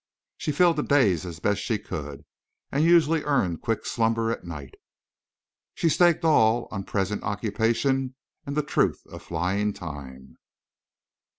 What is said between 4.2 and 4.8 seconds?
at night.